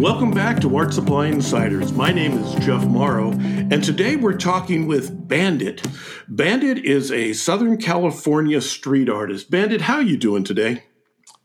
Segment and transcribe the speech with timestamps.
[0.00, 1.92] Welcome back to Art Supply Insiders.
[1.92, 5.86] My name is Jeff Morrow, and today we're talking with Bandit.
[6.26, 9.50] Bandit is a Southern California street artist.
[9.50, 10.84] Bandit, how are you doing today?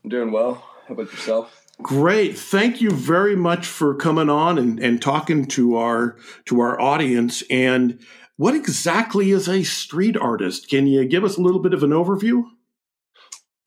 [0.02, 0.64] I'm doing well.
[0.88, 1.66] How about yourself?
[1.82, 2.38] Great.
[2.38, 6.16] Thank you very much for coming on and, and talking to our
[6.46, 7.42] to our audience.
[7.50, 8.00] And
[8.38, 10.70] what exactly is a street artist?
[10.70, 12.44] Can you give us a little bit of an overview?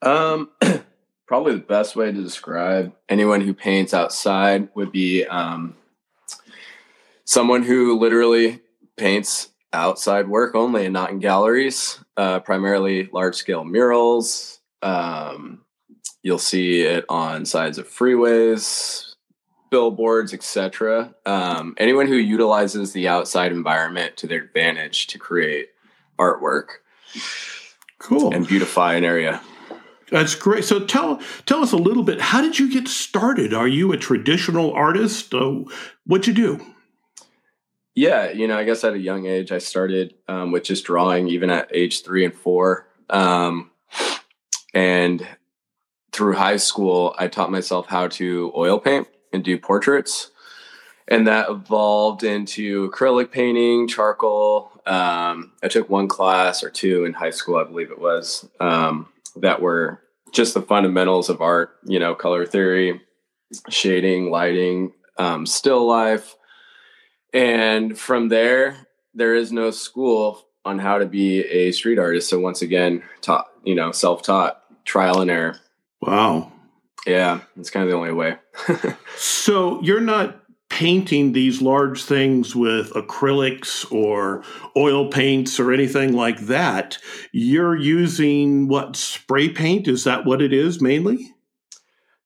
[0.02, 0.50] Um
[1.30, 5.76] probably the best way to describe anyone who paints outside would be um,
[7.24, 8.58] someone who literally
[8.96, 14.58] paints outside work only and not in galleries, uh, primarily large scale murals.
[14.82, 15.60] Um,
[16.24, 19.14] you'll see it on sides of freeways,
[19.70, 21.14] billboards, etc.
[21.26, 25.68] Um, anyone who utilizes the outside environment to their advantage to create
[26.18, 26.80] artwork,
[28.00, 29.40] cool, and beautify an area.
[30.10, 30.64] That's great.
[30.64, 32.20] So tell tell us a little bit.
[32.20, 33.54] How did you get started?
[33.54, 35.32] Are you a traditional artist?
[35.34, 35.64] Uh,
[36.06, 36.66] what'd you do?
[37.94, 41.28] Yeah, you know, I guess at a young age, I started um, with just drawing,
[41.28, 42.88] even at age three and four.
[43.08, 43.70] Um,
[44.72, 45.26] and
[46.12, 50.30] through high school, I taught myself how to oil paint and do portraits.
[51.08, 54.70] And that evolved into acrylic painting, charcoal.
[54.86, 58.48] Um, I took one class or two in high school, I believe it was.
[58.60, 63.00] Um, that were just the fundamentals of art, you know, color theory,
[63.68, 66.36] shading, lighting, um, still life.
[67.32, 72.28] And from there, there is no school on how to be a street artist.
[72.28, 75.56] So once again, taught, you know, self-taught, trial and error.
[76.00, 76.52] Wow.
[77.06, 78.36] Yeah, it's kind of the only way.
[79.16, 80.39] so you're not
[80.80, 84.42] painting these large things with acrylics or
[84.78, 86.96] oil paints or anything like that.
[87.32, 89.86] You're using what spray paint?
[89.86, 91.34] Is that what it is mainly?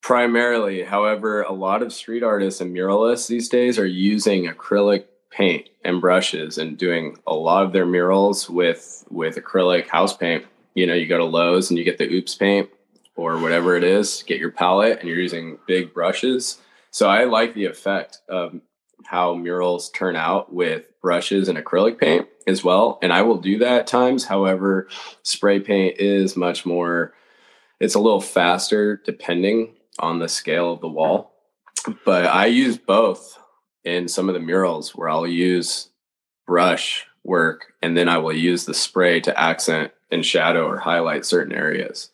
[0.03, 0.85] Primarily.
[0.85, 6.01] However, a lot of street artists and muralists these days are using acrylic paint and
[6.01, 10.45] brushes and doing a lot of their murals with with acrylic house paint.
[10.75, 12.71] You know, you go to Lowe's and you get the oops paint
[13.17, 16.59] or whatever it is, get your palette and you're using big brushes
[16.95, 18.61] so I like the effect of
[19.05, 23.01] how murals turn out with brushes and acrylic paint as well.
[23.03, 24.27] And I will do that at times.
[24.27, 24.87] However,
[25.25, 27.13] spray paint is much more,
[27.81, 31.33] it's a little faster depending on the scale of the wall.
[32.05, 33.41] But I use both
[33.83, 35.89] in some of the murals where I'll use
[36.47, 41.27] brush work and then I will use the spray to accent and shadow or highlight
[41.27, 42.11] certain areas.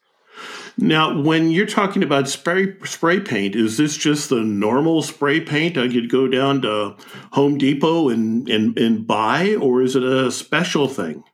[0.78, 5.76] Now, when you're talking about spray spray paint, is this just the normal spray paint
[5.76, 6.96] I could go down to
[7.32, 11.24] Home Depot and and, and buy, or is it a special thing?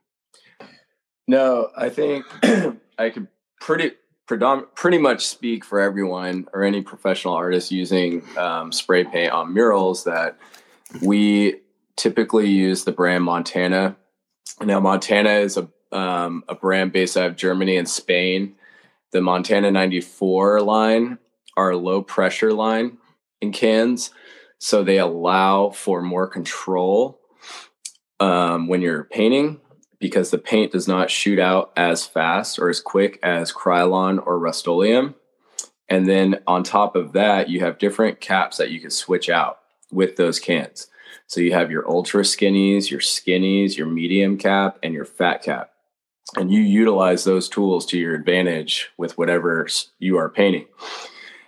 [1.27, 2.25] No, I think
[2.97, 3.27] I could
[3.59, 3.91] pretty
[4.75, 10.03] pretty much speak for everyone or any professional artist using um, spray paint on murals
[10.03, 10.37] that
[11.01, 11.61] we
[11.95, 13.95] typically use the brand Montana.
[14.61, 18.56] Now, Montana is a um, a brand based out of Germany and Spain
[19.11, 21.17] the Montana 94 line
[21.55, 22.97] are low pressure line
[23.41, 24.11] in cans.
[24.59, 27.19] So they allow for more control
[28.19, 29.61] um, when you're painting
[29.99, 34.39] because the paint does not shoot out as fast or as quick as Krylon or
[34.39, 35.15] Rust-Oleum.
[35.89, 39.59] And then on top of that, you have different caps that you can switch out
[39.91, 40.87] with those cans.
[41.27, 45.71] So you have your ultra skinnies, your skinnies, your medium cap, and your fat cap
[46.35, 49.67] and you utilize those tools to your advantage with whatever
[49.99, 50.65] you are painting.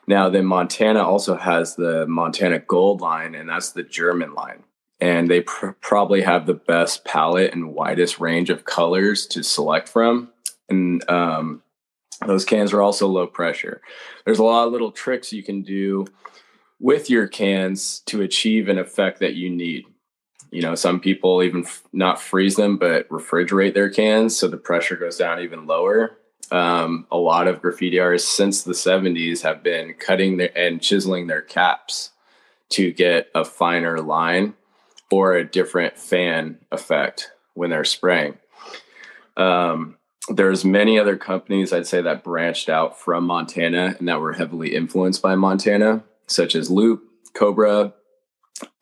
[0.07, 4.63] Now, then Montana also has the Montana Gold line, and that's the German line.
[4.99, 9.87] And they pr- probably have the best palette and widest range of colors to select
[9.87, 10.29] from.
[10.67, 11.61] And um,
[12.25, 13.81] those cans are also low pressure.
[14.25, 16.05] There's a lot of little tricks you can do
[16.79, 19.85] with your cans to achieve an effect that you need.
[20.51, 24.57] You know, some people even f- not freeze them, but refrigerate their cans so the
[24.57, 26.17] pressure goes down even lower.
[26.51, 31.27] Um, a lot of graffiti artists since the 70s have been cutting their, and chiseling
[31.27, 32.11] their caps
[32.69, 34.55] to get a finer line
[35.11, 38.37] or a different fan effect when they're spraying.
[39.37, 39.97] Um,
[40.29, 44.75] there's many other companies I'd say that branched out from Montana and that were heavily
[44.75, 47.03] influenced by Montana, such as Loop,
[47.33, 47.93] Cobra,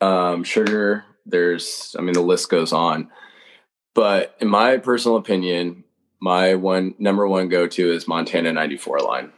[0.00, 3.10] um, Sugar, there's, I mean, the list goes on.
[3.94, 5.84] But in my personal opinion,
[6.20, 9.32] my one number one go to is Montana 94 line.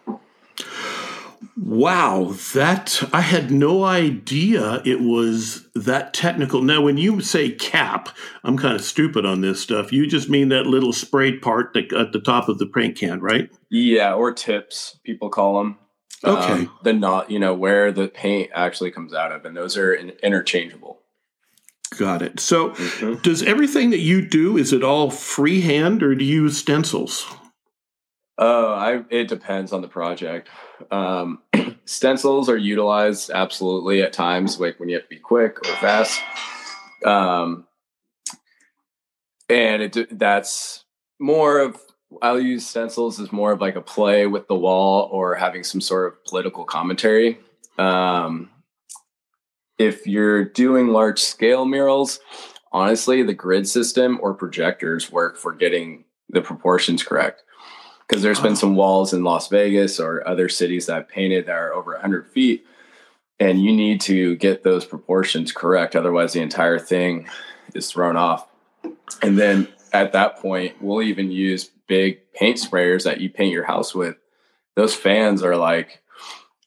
[1.57, 6.63] Wow, that I had no idea it was that technical.
[6.63, 8.09] Now, when you say cap,
[8.45, 9.93] I'm kind of stupid on this stuff.
[9.93, 13.21] You just mean that little sprayed part that, at the top of the paint can,
[13.21, 13.51] right?
[13.71, 15.79] Yeah, or tips, people call them.
[16.25, 16.53] Okay.
[16.53, 19.93] Um, the not, you know, where the paint actually comes out of, and those are
[19.93, 21.00] in, interchangeable.
[21.99, 22.39] Got it.
[22.39, 23.23] So, mm-hmm.
[23.23, 27.27] does everything that you do is it all freehand or do you use stencils?
[28.39, 30.49] Oh, I it depends on the project.
[30.91, 31.43] Um,
[31.85, 36.21] stencils are utilized absolutely at times, like when you have to be quick or fast.
[37.05, 37.67] Um,
[39.49, 40.85] and it that's
[41.19, 41.77] more of
[42.23, 45.81] I'll use stencils as more of like a play with the wall or having some
[45.81, 47.39] sort of political commentary.
[47.79, 48.51] Um,
[49.81, 52.21] if you're doing large scale murals,
[52.71, 57.43] honestly, the grid system or projectors work for getting the proportions correct.
[58.07, 61.57] Because there's been some walls in Las Vegas or other cities that I've painted that
[61.57, 62.67] are over 100 feet,
[63.39, 65.97] and you need to get those proportions correct.
[65.97, 67.27] Otherwise, the entire thing
[67.75, 68.47] is thrown off.
[69.23, 73.65] And then at that point, we'll even use big paint sprayers that you paint your
[73.65, 74.17] house with.
[74.77, 76.03] Those fans are like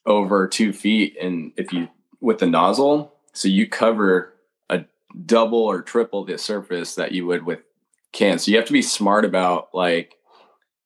[0.04, 1.16] over two feet.
[1.20, 1.88] And if you
[2.24, 3.12] with the nozzle.
[3.32, 4.34] So you cover
[4.70, 4.84] a
[5.26, 7.60] double or triple the surface that you would with
[8.12, 8.44] cans.
[8.44, 10.16] So you have to be smart about like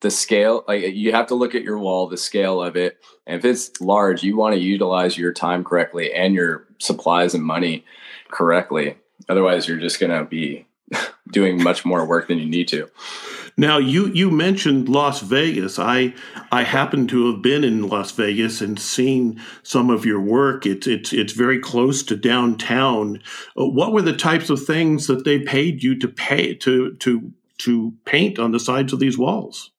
[0.01, 0.65] the scale.
[0.67, 2.99] Like you have to look at your wall, the scale of it.
[3.27, 7.45] And if it's large, you want to utilize your time correctly and your supplies and
[7.45, 7.85] money
[8.31, 8.97] correctly.
[9.29, 10.67] Otherwise, you're just going to be
[11.33, 12.89] doing much more work than you need to.
[13.57, 15.79] Now you you mentioned Las Vegas.
[15.79, 16.15] I
[16.53, 20.65] I happen to have been in Las Vegas and seen some of your work.
[20.65, 23.21] It's it's it's very close to downtown.
[23.59, 27.33] Uh, what were the types of things that they paid you to pay to to
[27.59, 29.73] to paint on the sides of these walls?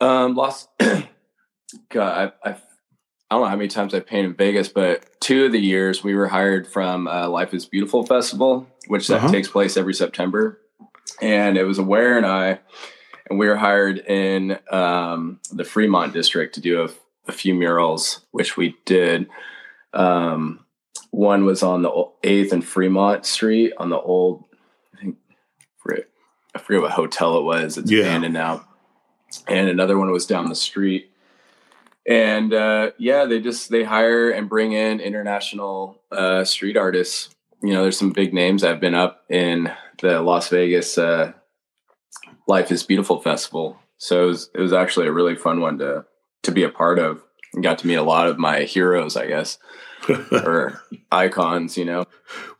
[0.00, 0.66] Um, Las.
[1.90, 2.56] God, I, I
[3.30, 6.04] I don't know how many times I've painted in Vegas, but two of the years
[6.04, 9.32] we were hired from uh, Life is Beautiful Festival, which that uh-huh.
[9.32, 10.60] takes place every September
[11.20, 12.60] and it was Aware and I,
[13.28, 16.88] and we were hired in um, the Fremont district to do a,
[17.28, 19.28] a, few murals, which we did.
[19.92, 20.64] Um,
[21.10, 24.44] one was on the Eighth and Fremont Street on the old,
[24.94, 25.16] I think,
[26.54, 27.78] I forget what hotel it was.
[27.78, 28.00] It's yeah.
[28.00, 28.66] abandoned now.
[29.46, 31.10] And another one was down the street.
[32.06, 37.30] And uh, yeah, they just they hire and bring in international uh, street artists.
[37.62, 41.32] You know, there's some big names that have been up in the Las Vegas uh,
[42.46, 43.78] Life is Beautiful festival.
[43.98, 46.04] So it was, it was actually a really fun one to
[46.44, 47.22] to be a part of.
[47.54, 49.58] And got to meet a lot of my heroes, I guess,
[50.30, 51.76] or icons.
[51.76, 52.04] You know.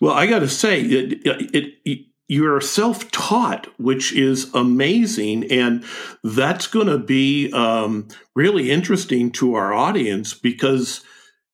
[0.01, 5.51] Well, I got to say, it, it, it you're self taught, which is amazing.
[5.51, 5.85] And
[6.25, 11.05] that's going to be um, really interesting to our audience because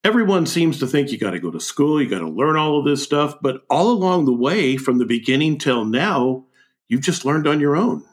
[0.03, 2.79] everyone seems to think you got to go to school, you got to learn all
[2.79, 3.35] of this stuff.
[3.41, 6.45] But all along the way, from the beginning till now,
[6.87, 8.03] you've just learned on your own.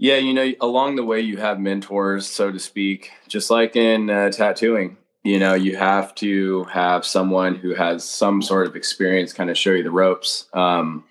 [0.00, 4.08] Yeah, you know, along the way, you have mentors, so to speak, just like in
[4.08, 4.96] uh, tattooing.
[5.24, 9.58] You know, you have to have someone who has some sort of experience kind of
[9.58, 10.46] show you the ropes.
[10.52, 11.04] Um,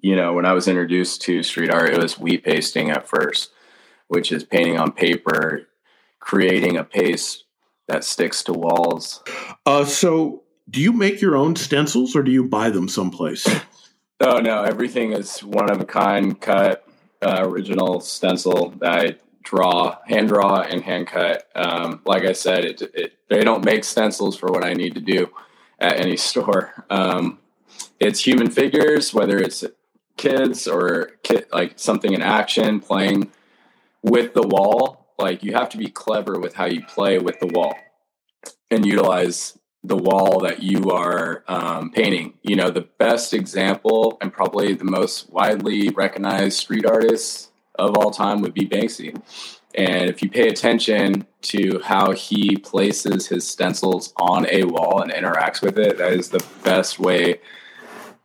[0.00, 3.50] you know, when I was introduced to street art, it was wheat pasting at first,
[4.08, 5.68] which is painting on paper,
[6.20, 7.44] creating a paste
[7.88, 9.22] that sticks to walls.
[9.66, 13.46] Uh, so, do you make your own stencils or do you buy them someplace?
[14.20, 16.86] oh no, everything is one of a kind, cut,
[17.22, 21.46] uh, original stencil that I draw, hand draw, and hand cut.
[21.54, 25.00] Um, like I said, it, it, they don't make stencils for what I need to
[25.00, 25.30] do
[25.78, 26.84] at any store.
[26.90, 27.38] Um,
[28.00, 29.64] it's human figures, whether it's
[30.16, 31.12] kids or
[31.52, 33.30] like something in action, playing
[34.02, 37.46] with the wall like you have to be clever with how you play with the
[37.46, 37.74] wall
[38.70, 42.34] and utilize the wall that you are um, painting.
[42.42, 48.10] You know, the best example and probably the most widely recognized street artist of all
[48.10, 49.20] time would be Banksy.
[49.74, 55.12] And if you pay attention to how he places his stencils on a wall and
[55.12, 57.40] interacts with it, that is the best way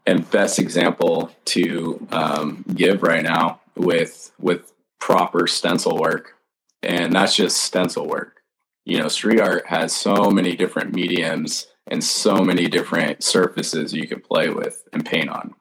[0.06, 6.40] and best example to um, give right now with with proper stencil work
[6.82, 8.42] and that's just stencil work.
[8.86, 14.08] You know, street art has so many different mediums and so many different surfaces you
[14.08, 15.54] can play with and paint on.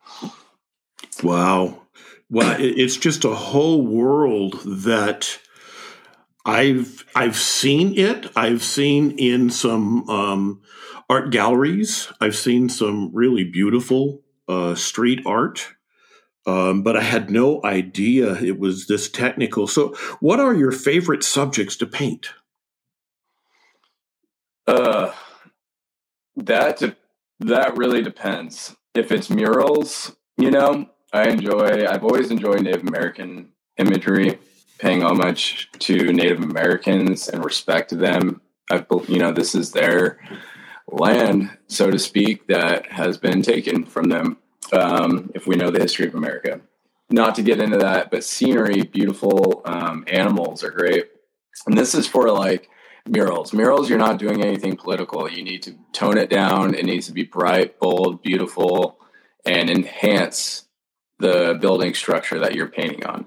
[1.22, 1.82] Wow.
[2.30, 5.38] Well, it's just a whole world that
[6.44, 8.26] I've I've seen it.
[8.36, 10.62] I've seen in some um,
[11.10, 12.12] art galleries.
[12.20, 15.68] I've seen some really beautiful uh, street art
[16.48, 19.66] um, but I had no idea it was this technical.
[19.66, 22.30] So, what are your favorite subjects to paint?
[24.66, 25.12] Uh,
[26.36, 26.96] that de-
[27.40, 28.74] that really depends.
[28.94, 31.86] If it's murals, you know, I enjoy.
[31.86, 34.38] I've always enjoyed Native American imagery,
[34.78, 38.40] paying homage to Native Americans and respect to them
[38.70, 40.18] I, you know, this is their
[40.90, 44.38] land, so to speak, that has been taken from them.
[44.72, 46.60] Um, if we know the history of America,
[47.10, 51.08] not to get into that, but scenery, beautiful um, animals are great.
[51.66, 52.68] And this is for like
[53.06, 53.52] murals.
[53.52, 55.30] Murals, you're not doing anything political.
[55.30, 56.74] You need to tone it down.
[56.74, 58.98] It needs to be bright, bold, beautiful,
[59.46, 60.66] and enhance
[61.18, 63.26] the building structure that you're painting on.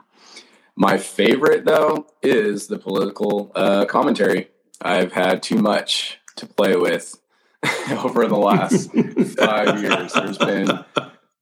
[0.76, 4.50] My favorite, though, is the political uh, commentary.
[4.82, 7.21] I've had too much to play with
[7.92, 8.92] over the last
[9.38, 10.14] five years.
[10.14, 10.84] There's been,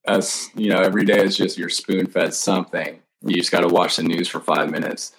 [0.05, 2.99] as you know, every day is just you're spoon fed something.
[3.21, 5.13] You just got to watch the news for five minutes.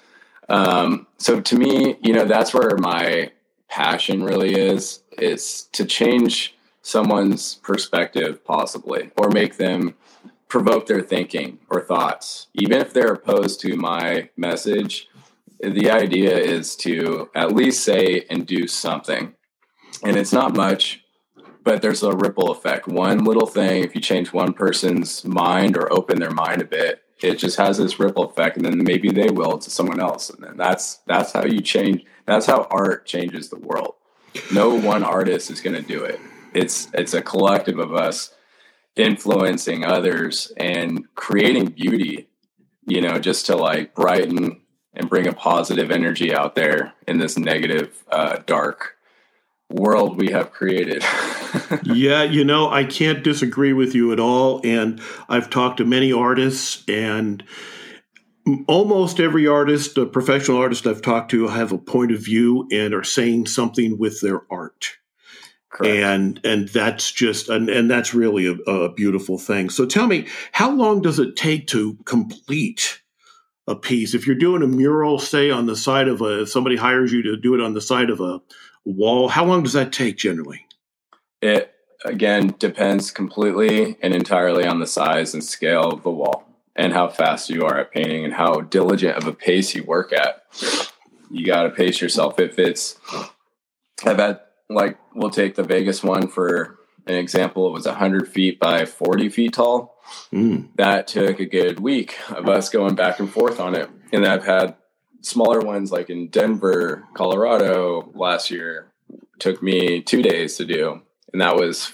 [0.48, 3.30] Um, so to me, you know, that's where my
[3.68, 9.94] passion really is, is to change someone's perspective possibly, or make them
[10.48, 12.48] provoke their thinking or thoughts.
[12.54, 15.08] Even if they're opposed to my message,
[15.60, 19.34] the idea is to at least say and do something.
[20.02, 21.02] And it's not much,
[21.62, 22.88] but there's a ripple effect.
[22.88, 27.02] One little thing, if you change one person's mind or open their mind a bit,
[27.22, 30.42] it just has this ripple effect and then maybe they will to someone else and
[30.42, 33.94] then that's that's how you change that's how art changes the world
[34.52, 36.18] no one artist is going to do it
[36.54, 38.34] it's it's a collective of us
[38.96, 42.28] influencing others and creating beauty
[42.86, 44.60] you know just to like brighten
[44.94, 48.96] and bring a positive energy out there in this negative uh, dark
[49.70, 51.02] world we have created.
[51.84, 54.60] yeah, you know, I can't disagree with you at all.
[54.64, 57.42] And I've talked to many artists, and
[58.66, 62.94] almost every artist, a professional artist I've talked to, have a point of view and
[62.94, 64.92] are saying something with their art.
[65.70, 65.96] Correct.
[65.96, 69.70] And and that's just and, and that's really a, a beautiful thing.
[69.70, 73.00] So tell me, how long does it take to complete
[73.68, 74.12] a piece?
[74.12, 77.22] If you're doing a mural, say on the side of a, if somebody hires you
[77.22, 78.40] to do it on the side of a
[78.84, 79.28] wall.
[79.28, 80.66] How long does that take generally?
[81.40, 81.72] It
[82.04, 86.46] again depends completely and entirely on the size and scale of the wall
[86.76, 90.12] and how fast you are at painting and how diligent of a pace you work
[90.12, 90.44] at.
[91.30, 92.40] You got to pace yourself.
[92.40, 92.98] If it's,
[94.04, 97.68] I've had like, we'll take the Vegas one for an example.
[97.68, 99.96] It was 100 feet by 40 feet tall.
[100.32, 100.68] Mm.
[100.76, 103.88] That took a good week of us going back and forth on it.
[104.12, 104.76] And I've had
[105.22, 108.92] smaller ones like in Denver, Colorado last year
[109.38, 111.00] took me two days to do.
[111.32, 111.92] And that was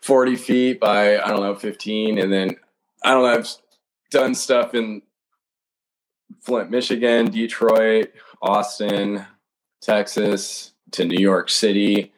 [0.00, 2.18] 40 feet by, I don't know, 15.
[2.18, 2.56] And then
[3.04, 3.48] I don't know, I've
[4.10, 5.02] done stuff in
[6.40, 9.24] Flint, Michigan, Detroit, Austin,
[9.80, 12.12] Texas, to New York City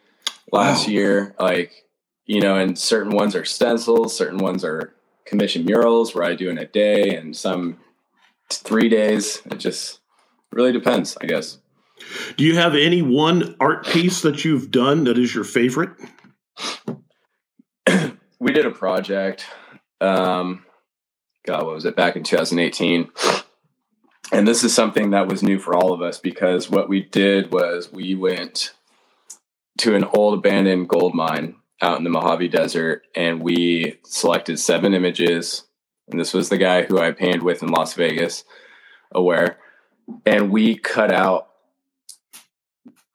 [0.52, 0.92] last wow.
[0.92, 1.34] year.
[1.38, 1.84] Like,
[2.26, 6.50] you know, and certain ones are stencils, certain ones are commission murals where I do
[6.50, 7.78] in a day and some
[8.50, 9.42] three days.
[9.46, 10.00] It just
[10.54, 11.58] really depends, I guess.
[12.36, 15.90] Do you have any one art piece that you've done that is your favorite?
[18.40, 19.46] we did a project.
[20.00, 20.64] Um,
[21.46, 21.96] God, what was it?
[21.96, 23.10] Back in 2018.
[24.32, 27.52] And this is something that was new for all of us because what we did
[27.52, 28.72] was we went
[29.78, 34.94] to an old abandoned gold mine out in the Mojave Desert and we selected seven
[34.94, 35.64] images.
[36.08, 38.44] And this was the guy who I painted with in Las Vegas,
[39.12, 39.58] aware
[40.26, 41.48] and we cut out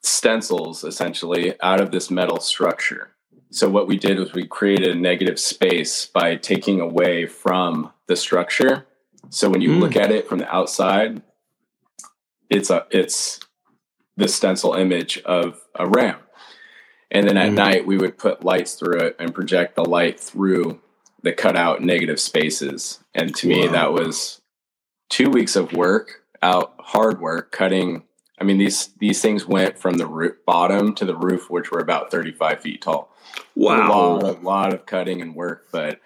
[0.01, 3.11] stencils essentially out of this metal structure.
[3.51, 8.15] So what we did was we created a negative space by taking away from the
[8.15, 8.85] structure.
[9.29, 9.79] So when you mm.
[9.79, 11.21] look at it from the outside,
[12.49, 13.39] it's a it's
[14.17, 16.17] the stencil image of a ram.
[17.11, 17.55] And then at mm.
[17.55, 20.79] night we would put lights through it and project the light through
[21.23, 23.03] the cutout negative spaces.
[23.15, 23.55] And to wow.
[23.55, 24.41] me that was
[25.09, 28.03] two weeks of work out hard work cutting.
[28.39, 31.79] I mean, these these things went from the roof, bottom to the roof, which were
[31.79, 33.13] about 35 feet tall.
[33.55, 35.99] Wow, a lot, a lot of cutting and work, but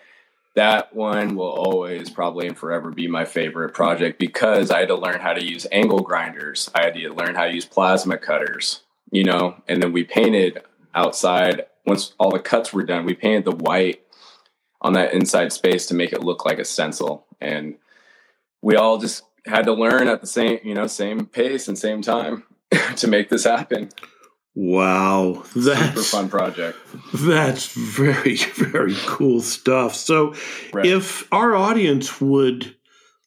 [0.55, 4.95] that one will always probably and forever be my favorite project because I had to
[4.95, 6.69] learn how to use angle grinders.
[6.75, 10.61] I had to learn how to use plasma cutters, you know, and then we painted
[10.93, 11.65] outside.
[11.85, 14.03] Once all the cuts were done, we painted the white
[14.81, 17.25] on that inside space to make it look like a stencil.
[17.41, 17.75] And
[18.61, 22.01] we all just had to learn at the same, you know, same pace and same
[22.01, 22.43] time
[22.95, 23.89] to make this happen.
[24.55, 26.77] Wow, that's super fun project.
[27.13, 29.95] That's very very cool stuff.
[29.95, 30.35] So,
[30.71, 30.85] right.
[30.85, 32.75] if our audience would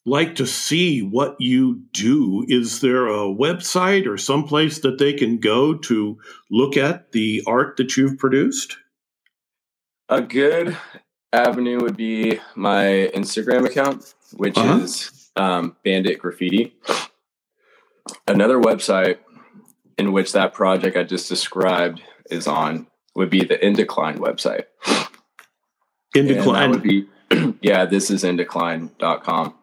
[0.05, 5.39] like to see what you do, is there a website or someplace that they can
[5.39, 6.17] go to
[6.49, 8.77] look at the art that you've produced?
[10.09, 10.77] A good
[11.33, 14.79] avenue would be my Instagram account, which uh-huh.
[14.85, 16.75] is um, Bandit Graffiti.
[18.27, 19.19] Another website
[19.99, 24.65] in which that project I just described is on would be the Indecline website.
[26.15, 27.07] Indecline would be
[27.61, 29.55] yeah, this is indecline.com.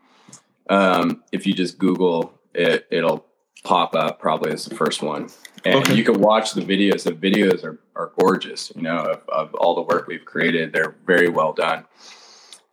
[0.70, 3.26] Um, if you just Google it, it'll
[3.64, 5.30] pop up probably as the first one.
[5.66, 5.96] And okay.
[5.96, 7.04] you can watch the videos.
[7.04, 10.74] The videos are, are gorgeous, you know, of, of all the work we've created.
[10.74, 11.86] They're very well done.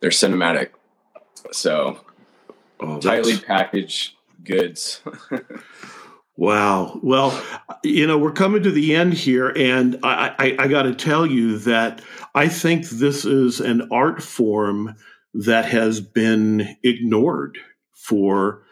[0.01, 0.71] They're cinematic.
[1.51, 2.01] So
[2.81, 5.01] oh, tightly packaged goods.
[6.35, 6.99] wow.
[7.01, 7.43] Well,
[7.83, 11.25] you know, we're coming to the end here, and I, I, I got to tell
[11.25, 12.01] you that
[12.35, 14.95] I think this is an art form
[15.33, 17.57] that has been ignored
[17.93, 18.63] for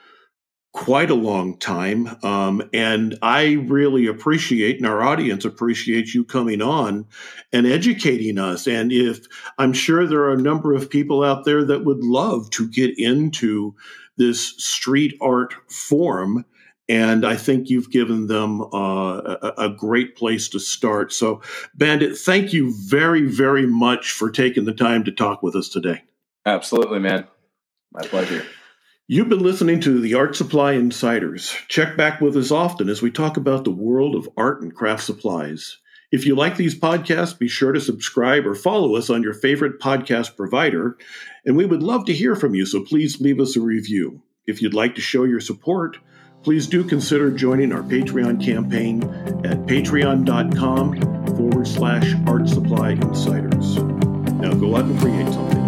[0.71, 2.15] quite a long time.
[2.23, 7.05] Um, and I really appreciate, and our audience appreciates you coming on
[7.51, 8.67] and educating us.
[8.67, 9.25] And if
[9.57, 12.97] I'm sure there are a number of people out there that would love to get
[12.99, 13.75] into
[14.17, 16.45] this street art form.
[16.87, 21.13] And I think you've given them uh, a, a great place to start.
[21.13, 21.41] So,
[21.75, 26.03] Bandit, thank you very, very much for taking the time to talk with us today.
[26.45, 27.27] Absolutely, man.
[27.91, 28.43] My pleasure.
[29.11, 31.55] You've been listening to the Art Supply Insiders.
[31.67, 35.03] Check back with us often as we talk about the world of art and craft
[35.03, 35.79] supplies.
[36.11, 39.79] If you like these podcasts, be sure to subscribe or follow us on your favorite
[39.79, 40.95] podcast provider,
[41.43, 44.21] and we would love to hear from you, so please leave us a review.
[44.45, 45.97] If you'd like to show your support,
[46.43, 49.01] please do consider joining our Patreon campaign
[49.43, 53.75] at patreon.com forward slash art supply insiders.
[53.75, 55.58] Now go out and create something.